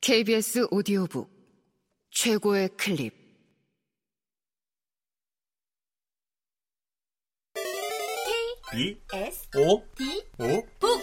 [0.00, 1.28] KBS 오디오북
[2.10, 3.12] 최고의 클립.
[8.72, 11.02] B S O D O 북.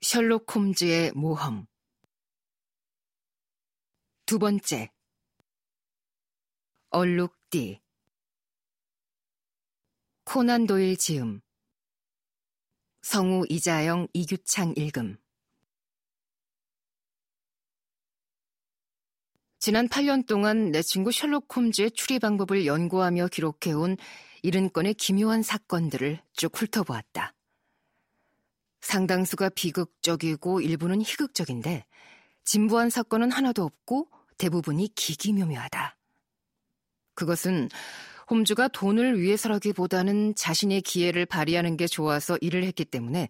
[0.00, 1.66] 셜록 홈즈의 모험.
[4.24, 4.90] 두 번째.
[6.90, 7.80] 얼룩띠.
[10.24, 11.40] 코난 도일 지음
[13.02, 15.16] 성우 이자영 이규창 읽음
[19.60, 23.96] 지난 8년 동안 내 친구 셜록 홈즈의 추리 방법을 연구하며 기록해온
[24.44, 27.34] 70건의 기묘한 사건들을 쭉 훑어보았다.
[28.80, 31.84] 상당수가 비극적이고 일부는 희극적인데
[32.44, 34.08] 진부한 사건은 하나도 없고
[34.38, 35.96] 대부분이 기기묘묘하다.
[37.14, 37.68] 그것은
[38.30, 43.28] 홈즈가 돈을 위해서라기보다는 자신의 기회를 발휘하는 게 좋아서 일을 했기 때문에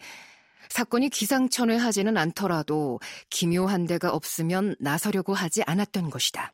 [0.68, 3.00] 사건이 기상천외하지는 않더라도
[3.30, 6.52] 기묘한 데가 없으면 나서려고 하지 않았던 것이다.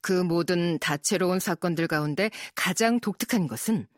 [0.00, 3.88] 그 모든 다채로운 사건들 가운데 가장 독특한 것은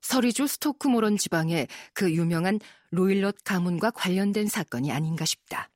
[0.00, 5.70] 서리주 스토크모런 지방의 그 유명한 로일럿 가문과 관련된 사건이 아닌가 싶다.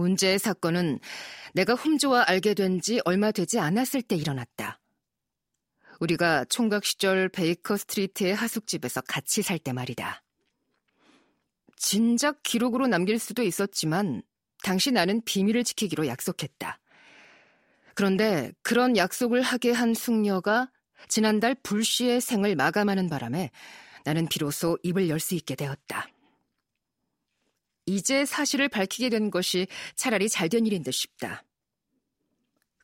[0.00, 0.98] 문제의 사건은
[1.54, 4.80] 내가 홈즈와 알게 된 지 얼마 되지 않았을 때 일어났다.
[6.00, 10.22] 우리가 총각 시절 베이커 스트리트의 하숙집에서 같이 살 때 말이다.
[11.76, 14.22] 진작 기록으로 남길 수도 있었지만
[14.62, 16.78] 당시 나는 비밀을 지키기로 약속했다.
[17.94, 20.70] 그런데 그런 약속을 하게 한 숙녀가
[21.08, 23.50] 지난달 불씨의 생을 마감하는 바람에
[24.04, 26.08] 나는 비로소 입을 열 수 있게 되었다.
[27.90, 31.44] 이제 사실을 밝히게 된 것이 차라리 잘 된 일인 듯 싶다.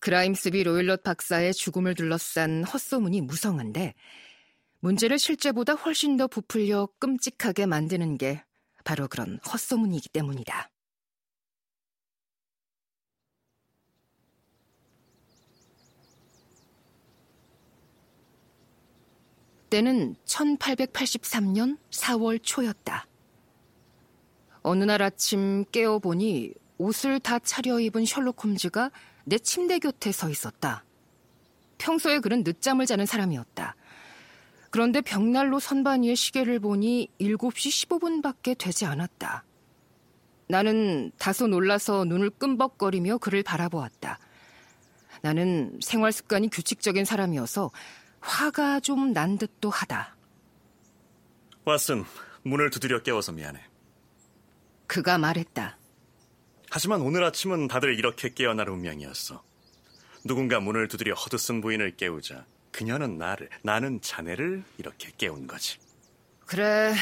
[0.00, 3.94] 그라임스비 로일럿 박사의 죽음을 둘러싼 헛소문이 무성한데
[4.80, 8.44] 문제를 실제보다 훨씬 더 부풀려 끔찍하게 만드는 게
[8.84, 10.70] 바로 그런 헛소문이기 때문이다.
[19.70, 23.08] 때는 1883년 4월 초였다.
[24.68, 28.90] 어느 날 아침 깨어보니 옷을 다 차려입은 셜록 홈즈가
[29.24, 30.84] 내 침대 곁에 서 있었다.
[31.78, 33.76] 평소에 그는 늦잠을 자는 사람이었다.
[34.70, 39.44] 그런데 벽난로 선반 위의 시계를 보니 7시 15분밖에 되지 않았다.
[40.48, 44.18] 나는 다소 놀라서 눈을 끔벅거리며 그를 바라보았다.
[45.22, 47.70] 나는 생활 습관이 규칙적인 사람이어서
[48.18, 50.16] 화가 좀 난 듯도 하다.
[51.64, 52.04] 왓슨
[52.42, 53.60] 문을 두드려 깨워서 미안해.
[54.86, 55.78] 그가 말했다.
[56.70, 59.42] 하지만 오늘 아침은 다들 이렇게 깨어날 운명이었어.
[60.24, 65.78] 누군가 문을 두드려 허드슨 부인을 깨우자 그녀는 나를, 나는 자네를 이렇게 깨운 거지.
[66.44, 66.94] 그래,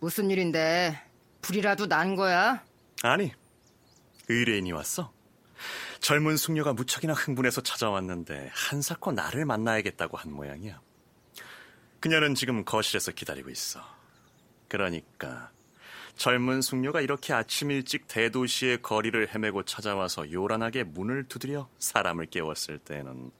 [0.00, 1.00] 무슨 일인데
[1.42, 2.64] 불이라도 난 거야?
[3.02, 3.32] 아니,
[4.28, 5.12] 의뢰인이 왔어.
[6.00, 10.80] 젊은 숙녀가 무척이나 흥분해서 찾아왔는데 한사코 나를 만나야겠다고 한 모양이야.
[12.00, 13.80] 그녀는 지금 거실에서 기다리고 있어.
[14.68, 15.50] 그러니까
[16.16, 23.30] 젊은 숙녀가 이렇게 아침 일찍 대도시의 거리를 헤매고 찾아와서 요란하게 문을 두드려 사람을 깨웠을 때는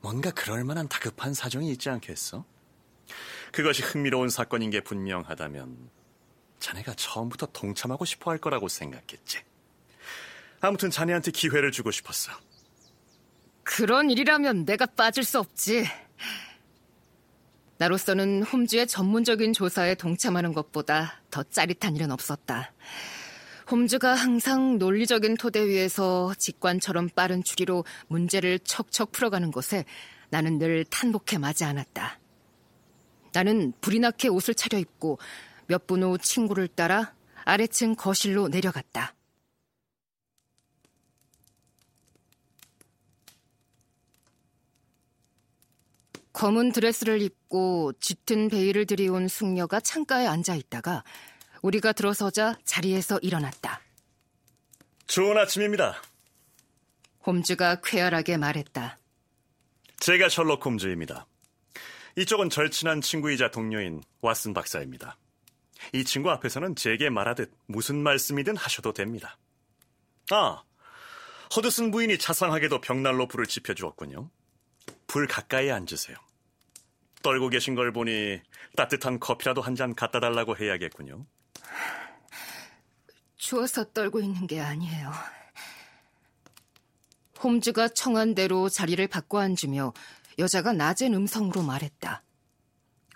[0.00, 2.44] 뭔가 그럴 만한 다급한 사정이 있지 않겠어?
[3.52, 5.90] 그것이 흥미로운 사건인 게 분명하다면
[6.58, 9.40] 자네가 처음부터 동참하고 싶어 할 거라고 생각했지.
[10.60, 12.32] 아무튼 자네한테 기회를 주고 싶었어.
[13.62, 15.84] 그런 일이라면 내가 빠질 수 없지.
[17.78, 22.72] 나로서는 홈즈의 전문적인 조사에 동참하는 것보다 더 짜릿한 일은 없었다.
[23.70, 29.84] 홈즈가 항상 논리적인 토대 위에서 직관처럼 빠른 추리로 문제를 척척 풀어가는 곳에
[30.30, 32.18] 나는 늘 탄복해 마지 않았다.
[33.32, 35.18] 나는 불이 나게 옷을 차려입고
[35.66, 37.12] 몇 분 후 친구를 따라
[37.44, 39.14] 아래층 거실로 내려갔다.
[46.36, 51.02] 검은 드레스를 입고 짙은 베일을 들이온 숙녀가 창가에 앉아 있다가
[51.62, 53.80] 우리가 들어서자 자리에서 일어났다.
[55.06, 56.02] 좋은 아침입니다.
[57.24, 58.98] 홈즈가 쾌활하게 말했다.
[59.98, 61.26] 제가 셜록 홈즈입니다.
[62.16, 65.16] 이쪽은 절친한 친구이자 동료인 왓슨 박사입니다.
[65.94, 69.38] 이 친구 앞에서는 제게 말하듯 무슨 말씀이든 하셔도 됩니다.
[70.30, 70.62] 아,
[71.56, 74.28] 허드슨 부인이 자상하게도 벽난로 불을 지펴주었군요.
[75.06, 76.25] 불 가까이 앉으세요.
[77.26, 78.40] 떨고 계신 걸 보니
[78.76, 81.26] 따뜻한 커피라도 한 잔 갖다 달라고 해야겠군요.
[83.34, 85.10] 추워서 떨고 있는 게 아니에요.
[87.42, 89.92] 홈즈가 청한 대로 자리를 바꿔 앉으며
[90.38, 92.22] 여자가 낮은 음성으로 말했다.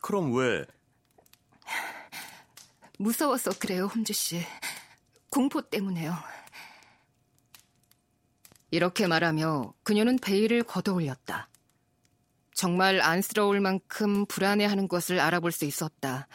[0.02, 0.64] 그럼 왜?
[2.98, 4.42] 무서워서 그래요, 홈즈 씨.
[5.30, 6.12] 공포 때문에요.
[8.72, 11.48] 이렇게 말하며 그녀는 베일을 걷어올렸다.
[12.54, 16.28] 정말 안쓰러울 만큼 불안해하는 것을 알아볼 수 있었다.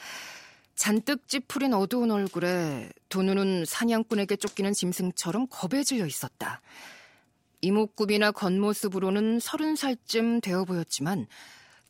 [0.76, 6.62] 잔뜩 찌푸린 어두운 얼굴에 두 눈은 사냥꾼에게 쫓기는 짐승처럼 겁에 질려 있었다.
[7.62, 11.28] 이목구비나 겉모습으로는 서른 살쯤 되어 보였지만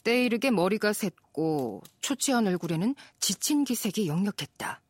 [0.03, 4.81] 때이르게 머리가 샜고 초췌한 얼굴에는 지친 기색이 역력했다.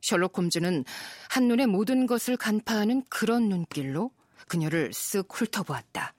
[0.00, 0.84] 셜록 홈즈는
[1.28, 4.10] 한눈에 모든 것을 간파하는 그런 눈길로
[4.48, 6.14] 그녀를 쓱 훑어보았다.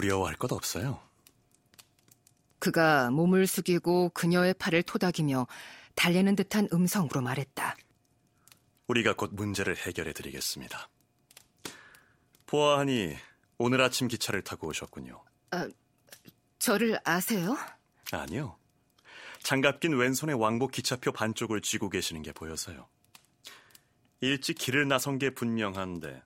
[0.00, 0.98] 두려워할 것 없어요.
[2.58, 5.46] 그가 몸을 숙이고 그녀의 팔을 토닥이며
[5.94, 7.76] 달래는 듯한 음성으로 말했다.
[8.86, 10.88] 우리가 곧 문제를 해결해 드리겠습니다.
[12.46, 13.16] 보아하니
[13.58, 15.22] 오늘 아침 기차를 타고 오셨군요.
[15.50, 15.68] 아,
[16.58, 17.56] 저를 아세요?
[18.10, 18.56] 아니요.
[19.42, 22.88] 장갑 낀 왼손에 왕복 기차표 반쪽을 쥐고 계시는 게 보여서요.
[24.20, 26.22] 일찍 길을 나선 게 분명한데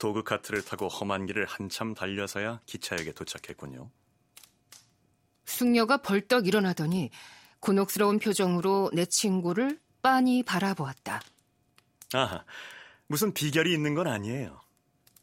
[0.00, 3.90] 도그카트를 타고 험한 길을 한참 달려서야 기차역에 도착했군요.
[5.44, 7.10] 숙녀가 벌떡 일어나더니
[7.60, 11.20] 곤혹스러운 표정으로 내 친구를 빤히 바라보았다.
[12.14, 12.44] 아,
[13.06, 14.60] 무슨 비결이 있는 건 아니에요.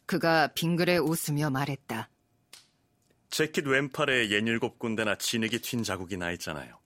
[0.06, 2.10] 그가 빙그레 웃으며 말했다.
[3.30, 6.80] 재킷 왼팔에 옛일곱 군데나 진흙이 튄 자국이 나 있잖아요.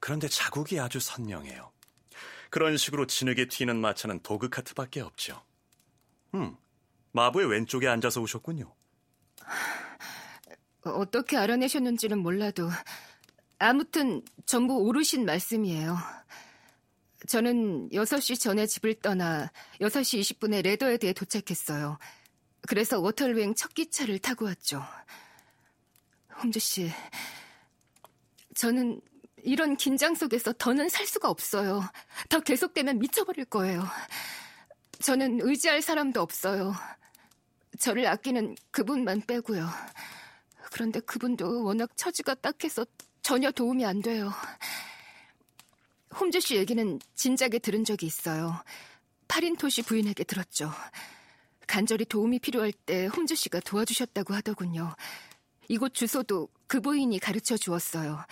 [0.00, 1.70] 그런데 자국이 아주 선명해요.
[2.50, 5.42] 그런 식으로 진흙에 튀는 마차는 도그카트밖에 없죠.
[6.34, 6.56] 음,
[7.12, 8.74] 마부의 왼쪽에 앉아서 오셨군요.
[10.84, 12.68] 어떻게 알아내셨는지는 몰라도
[13.58, 15.96] 아무튼 전부 오르신 말씀이에요.
[17.26, 19.50] 저는 6시 전에 집을 떠나
[19.80, 21.98] 6시 20분에 레더에드에 도착했어요.
[22.62, 24.82] 그래서 워털웨잉 첫 기차를 타고 왔죠.
[26.42, 26.90] 홈즈 씨,
[28.54, 29.00] 저는
[29.42, 31.82] 이런 긴장 속에서 더는 살 수가 없어요.
[32.28, 33.84] 더 계속되면 미쳐버릴 거예요.
[35.02, 36.74] 저는 의지할 사람도 없어요.
[37.78, 39.68] 저를 아끼는 그분만 빼고요.
[40.72, 42.84] 그런데 그분도 워낙 처지가 딱해서
[43.22, 44.32] 전혀 도움이 안 돼요.
[46.18, 48.62] 홈즈 씨 얘기는 진작에 들은 적이 있어요.
[49.28, 50.72] 파린토시 부인에게 들었죠.
[51.66, 54.96] 간절히 도움이 필요할 때 홈즈 씨가 도와주셨다고 하더군요.
[55.68, 58.24] 이곳 주소도 그 부인이 가르쳐 주었어요.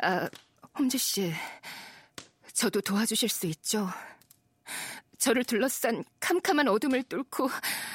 [0.00, 0.28] 아,
[0.78, 1.32] 홈즈 씨,
[2.52, 3.88] 저도 도와주실 수 있죠?
[5.18, 7.50] 저를 둘러싼 캄캄한 어둠을 뚫고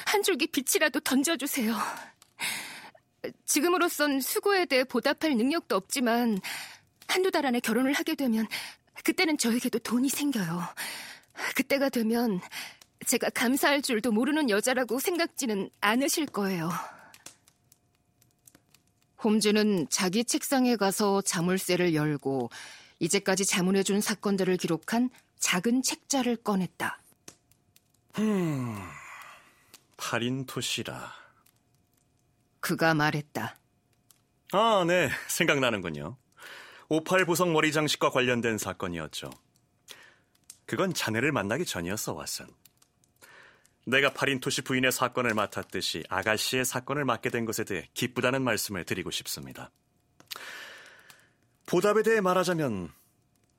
[0.06, 1.74] 한 줄기 빛이라도 던져주세요.
[3.46, 6.38] 지금으로선 수고에 대해 보답할 능력도 없지만
[7.08, 8.46] 한두 달 안에 결혼을 하게 되면
[9.02, 10.62] 그때는 저에게도 돈이 생겨요.
[11.56, 12.40] 그때가 되면
[13.06, 16.70] 제가 감사할 줄도 모르는 여자라고 생각지는 않으실 거예요.
[19.22, 22.50] 홈즈는 자기 책상에 가서 자물쇠를 열고
[22.98, 27.03] 이제까지 자문해준 사건들을 기록한 작은 책자를 꺼냈다.
[28.18, 28.76] 음,
[29.96, 31.12] 파린토시라.
[32.60, 33.56] 그가 말했다.
[34.52, 36.16] 아, 네, 생각나는군요.
[36.88, 39.30] 58 보석 머리 장식과 관련된 사건이었죠.
[40.66, 42.48] 그건 자네를 만나기 전이었어, 왓슨.
[43.86, 49.70] 내가 파린토시 부인의 사건을 맡았듯이 아가씨의 사건을 맡게 된 것에 대해 기쁘다는 말씀을 드리고 싶습니다.
[51.66, 52.90] 보답에 대해 말하자면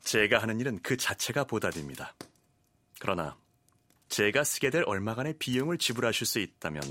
[0.01, 2.15] 제가 하는 일은 그 자체가 보답입니다.
[3.00, 3.38] 그러나
[4.10, 6.82] 제가 쓰게 될 얼마간의 비용을 지불하실 수 있다면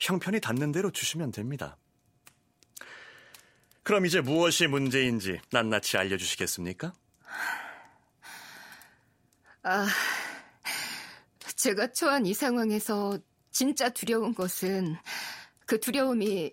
[0.00, 1.76] 형편이 닿는 대로 주시면 됩니다.
[3.82, 6.92] 그럼 이제 무엇이 문제인지 낱낱이 알려주시겠습니까?
[9.62, 9.86] 아,
[11.56, 13.18] 제가 처한 이 상황에서
[13.50, 14.96] 진짜 두려운 것은
[15.66, 16.52] 그 두려움이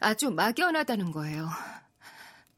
[0.00, 1.48] 아주 막연하다는 거예요.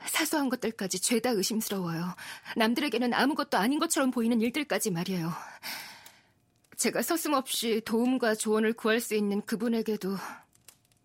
[0.07, 2.15] 사소한 것들까지 죄다 의심스러워요.
[2.57, 5.33] 남들에게는 아무것도 아닌 것처럼 보이는 일들까지 말이에요.
[6.81, 10.17] 제가 서슴없이 도움과 조언을 구할 수 있는 그분에게도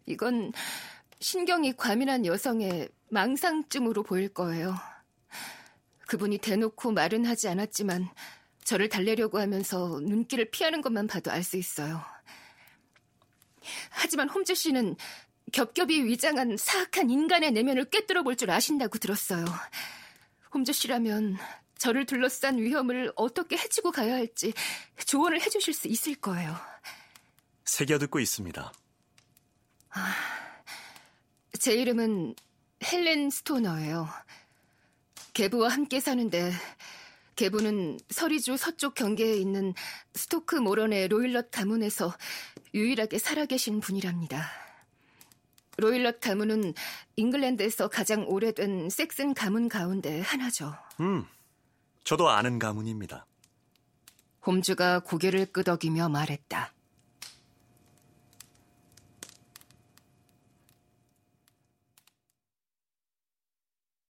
[0.06, 0.54] 이건
[1.20, 4.74] 신경이 과민한 여성의 망상증으로 보일 거예요.
[6.08, 8.08] 그분이 대놓고 말은 하지 않았지만
[8.64, 12.02] 저를 달래려고 하면서 눈길을 피하는 것만 봐도 알 수 있어요.
[13.90, 14.96] 하지만 홈즈 씨는
[15.52, 19.44] 겹겹이 위장한 사악한 인간의 내면을 꿰뚫어 볼 줄 아신다고 들었어요.
[20.54, 21.38] 홈즈 씨라면
[21.78, 24.54] 저를 둘러싼 위험을 어떻게 해치고 가야 할지
[25.06, 26.56] 조언을 해주실 수 있을 거예요.
[27.66, 28.72] 새겨듣고 있습니다.
[29.90, 30.16] 아,
[31.60, 32.36] 제 이름은
[32.84, 34.08] 헬렌 스토너예요.
[35.34, 36.52] 계부와 함께 사는데
[37.36, 39.74] 계부는 서리주 서쪽 경계에 있는
[40.14, 42.14] 스토크 모런의 로일럿 가문에서
[42.74, 44.50] 유일하게 살아계신 분이랍니다.
[45.78, 46.74] 로일럿 가문은
[47.18, 50.74] 잉글랜드에서 가장 오래된 섹슨 가문 가운데 하나죠.
[51.02, 51.26] 음,
[52.06, 53.26] 저도 아는 가문입니다.
[54.46, 56.75] 홈즈가 고개를 끄덕이며 말했다.